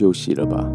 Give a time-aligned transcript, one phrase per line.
[0.00, 0.66] 休息了吧？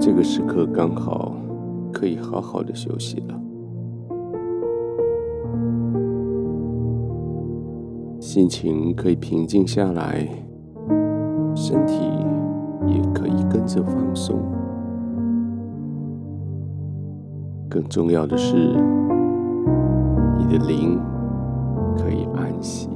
[0.00, 1.34] 这个时刻刚好
[1.92, 3.38] 可以好好的休息了，
[8.18, 10.26] 心情可以平静下来，
[11.54, 12.00] 身体
[12.86, 14.38] 也可以跟着放松。
[17.68, 18.56] 更重要的是，
[20.38, 20.98] 你的灵
[21.98, 22.88] 可以安息。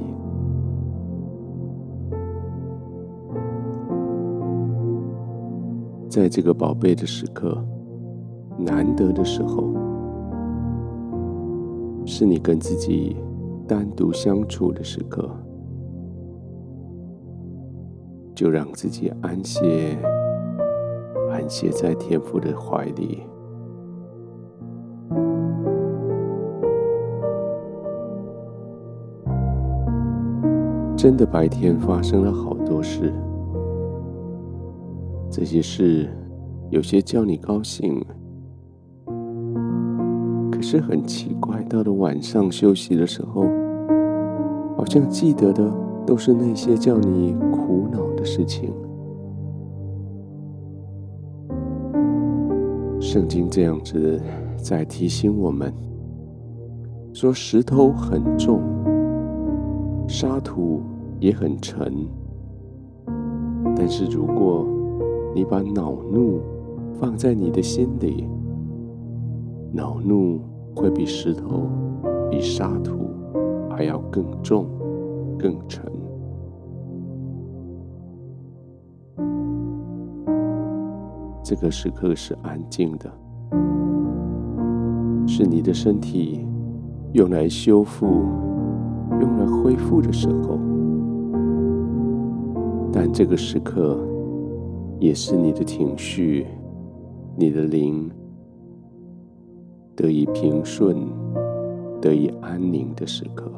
[6.17, 7.63] 在这个宝贝的时刻，
[8.57, 9.71] 难得的时候，
[12.07, 13.15] 是你跟自己
[13.67, 15.29] 单独相处的时刻，
[18.33, 19.95] 就让自己安歇，
[21.29, 23.21] 安歇在天父的怀里。
[30.95, 33.13] 真的，白天发生了好多事，
[35.37, 36.09] 这些事
[36.71, 38.03] 有些叫你高兴，
[40.51, 43.43] 可是很奇怪，到了晚上休息的时候，
[44.75, 45.71] 好像记得的
[46.07, 48.73] 都是那些叫你苦恼的事情。
[52.99, 54.19] 圣经这样子
[54.55, 55.71] 在提醒我们，
[57.13, 58.59] 说石头很重。
[60.07, 60.81] 沙土
[61.19, 62.07] 也很沉，
[63.75, 64.65] 但是如果
[65.37, 66.41] 你把恼怒
[66.99, 68.27] 放在你的心里，
[69.71, 70.39] 恼怒
[70.75, 71.69] 会比石头、
[72.31, 73.11] 比沙土
[73.69, 74.65] 还要更重、
[75.37, 75.85] 更沉。
[81.43, 83.07] 这个时刻是安静的，
[85.27, 86.47] 是你的身体
[87.13, 88.07] 用来修复。
[89.21, 90.59] 用来恢复的时候，
[92.91, 93.97] 但这个时刻
[94.99, 96.47] 也是你的情绪、
[97.35, 98.09] 你的灵
[99.95, 101.07] 得以平顺、
[102.01, 103.51] 得以安宁的时刻。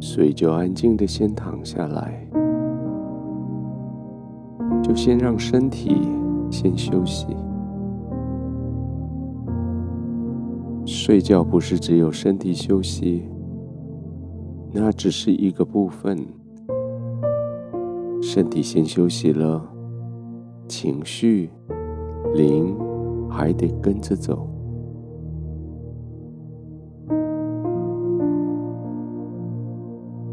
[0.00, 2.26] 所以就安静的先躺下来，
[4.82, 5.96] 就先让身体
[6.50, 7.26] 先休息。
[10.86, 13.24] 睡觉不是只有身体休息，
[14.72, 16.26] 那只是一个部分。
[18.28, 19.64] 身体先休息了，
[20.66, 21.48] 情绪、
[22.34, 22.76] 灵
[23.30, 24.48] 还得跟着走。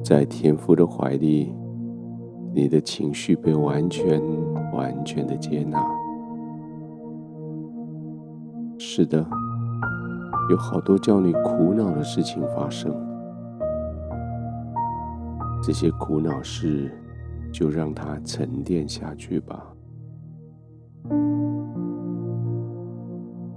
[0.03, 1.53] 在天父的怀里，
[2.52, 4.20] 你的情绪被完全、
[4.74, 5.80] 完全的接纳。
[8.80, 9.24] 是的。
[10.50, 12.92] 有好多叫你苦恼的事情发生，
[15.62, 16.92] 这些苦恼事
[17.53, 19.74] 就让它沉淀下去吧。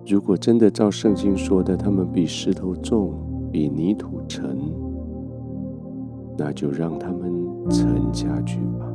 [0.07, 3.15] 如果真的照圣经说的，他们比石头重，
[3.51, 4.57] 比泥土沉，
[6.37, 7.33] 那就让他们
[7.71, 8.87] 沉下去吧。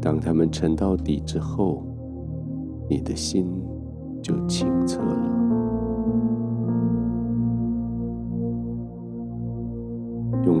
[0.00, 1.82] 当他们沉到底之后，
[2.90, 3.46] 你的心
[4.20, 5.25] 就清澈了。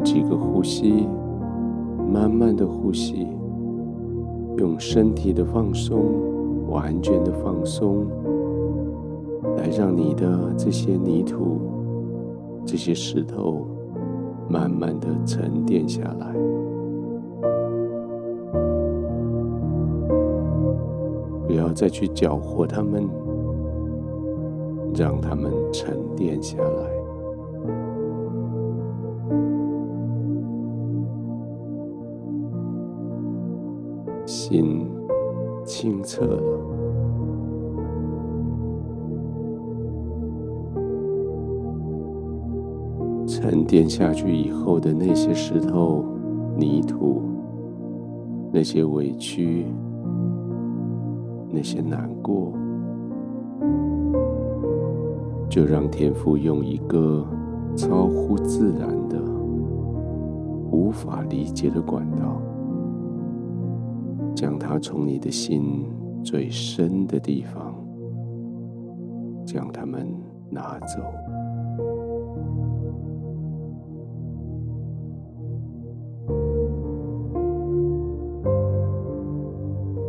[0.06, 1.04] 几个呼吸，
[2.12, 3.26] 慢慢的呼吸，
[4.56, 6.00] 用身体的放松，
[6.70, 8.06] 完全的放松，
[9.56, 11.58] 来让你的这些泥土、
[12.64, 13.66] 这些石头，
[14.48, 16.32] 慢慢的沉淀下来。
[21.48, 23.08] 不要再去搅和它们，
[24.94, 26.95] 让它们沉淀下来。
[34.26, 34.86] 心
[35.64, 36.58] 清澈了，
[43.26, 46.04] 沉淀下去以后的那些石头、
[46.56, 47.22] 泥土，
[48.52, 49.64] 那些委屈。
[51.48, 52.52] 那些难过，
[55.48, 57.24] 就让天父用一个
[57.74, 59.18] 超乎自然的、
[60.70, 62.42] 无法理解的管道，
[64.36, 65.84] 将它从你的心
[66.22, 67.74] 最深的地方，
[69.44, 70.06] 将它们
[70.48, 71.02] 拿走，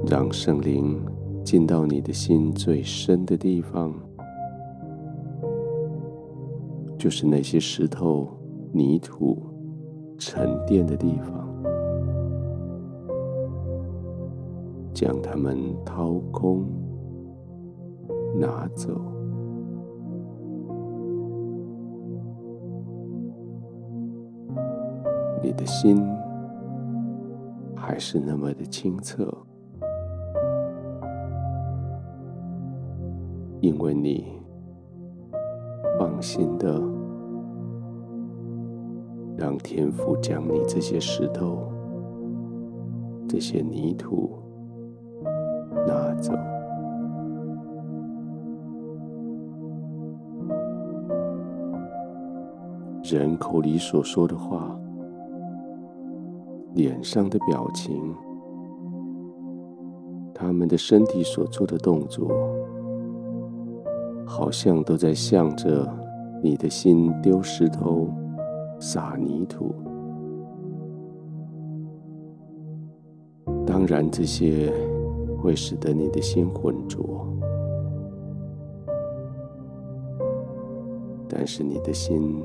[0.05, 0.99] 让圣灵。
[1.43, 3.93] 进到你的心最深的地方，
[6.97, 8.27] 就是那些石头、
[8.73, 9.41] 泥土
[10.17, 11.46] 沉淀的地方，
[14.97, 15.55] 将它们
[15.85, 16.65] 掏空、
[18.35, 18.89] 拿走。
[25.43, 26.03] 你的心
[27.75, 29.31] 还是那么的清澈，
[33.61, 34.25] 因为你
[35.99, 36.81] 放心的
[39.37, 41.71] 让天父将你这些石头、
[43.29, 44.31] 这些泥土
[45.85, 46.33] 拿走。
[53.03, 54.75] 人口里所说的话。
[56.73, 58.13] 脸上的表情，
[60.31, 62.29] 他们的身体所做的动作，
[64.27, 65.91] 好像都在向着
[66.43, 68.07] 你的心丢石头、
[68.79, 69.73] 撒泥土。
[73.65, 74.71] 当然，这些
[75.47, 77.25] 会使得你的心浑浊，
[81.29, 82.43] 但是你的心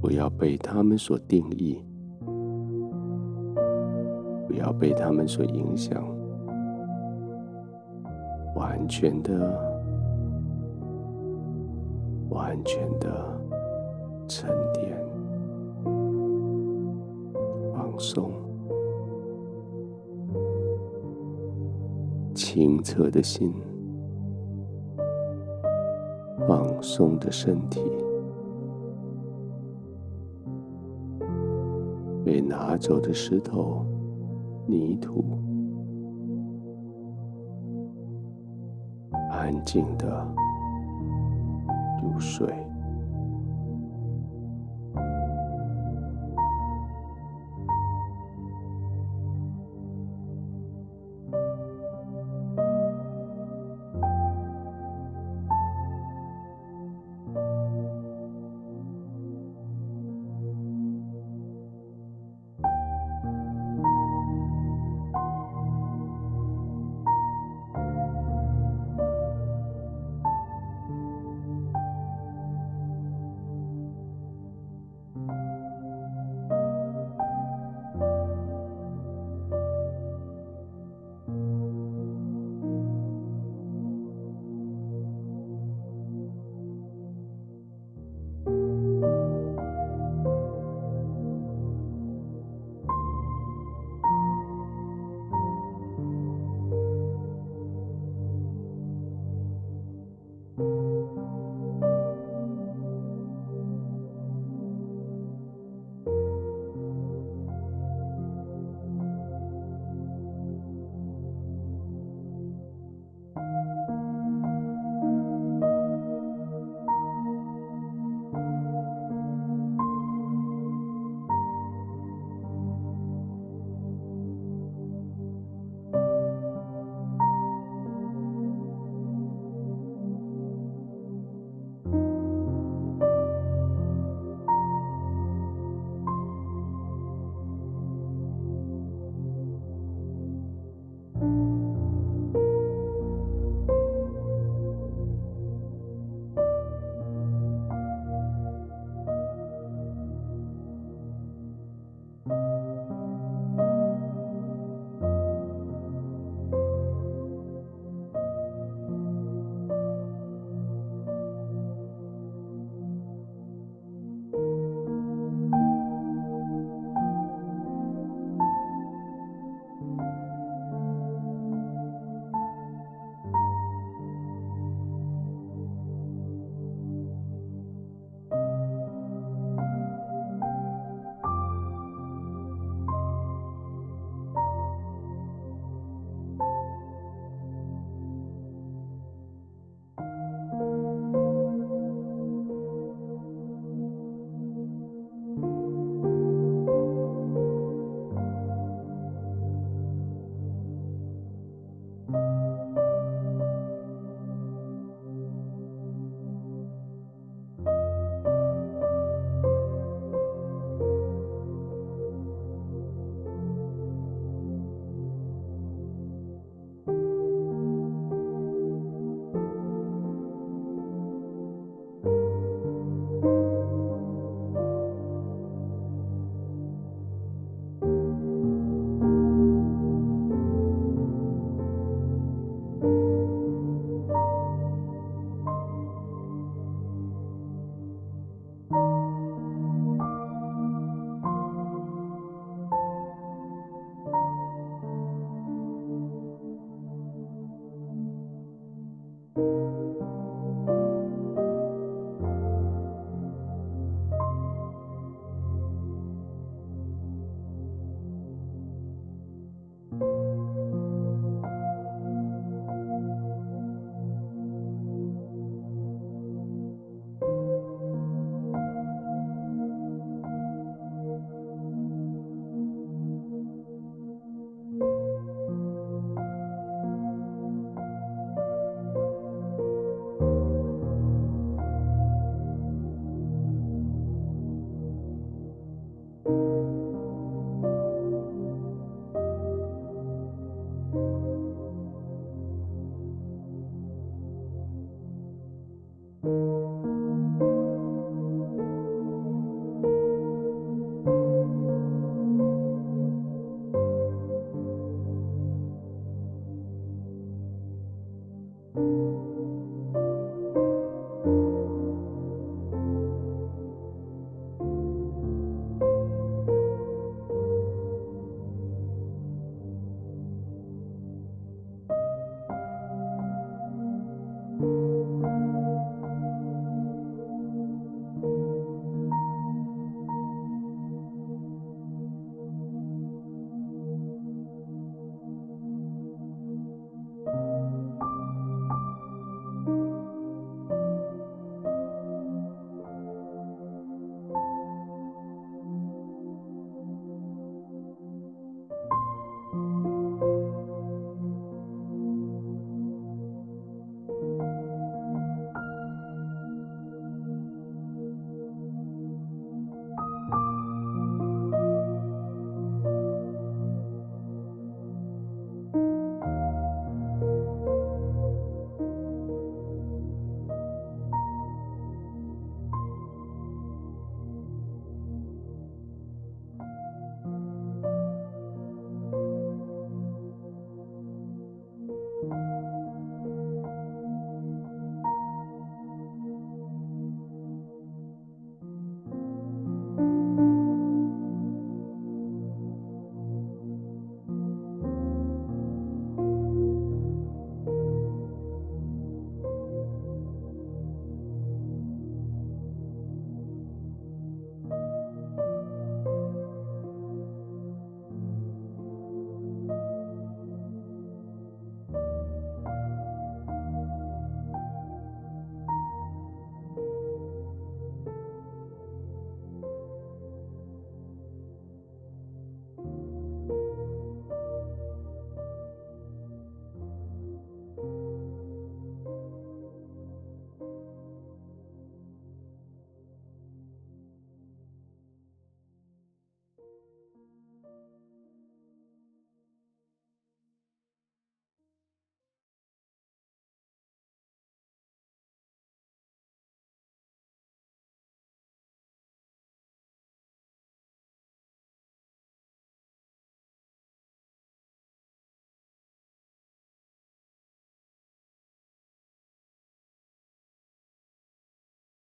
[0.00, 1.84] 不要被他们所定义。
[4.48, 6.02] 不要被他们所影响，
[8.56, 9.30] 完全的、
[12.30, 13.38] 完全的
[14.26, 14.96] 沉淀、
[17.74, 18.32] 放松、
[22.54, 23.50] 清澈的心、
[26.46, 27.80] 放松的身体，
[32.22, 33.86] 被拿走的石头。
[34.66, 35.24] 泥土，
[39.30, 40.22] 安静的
[42.02, 42.46] 入睡。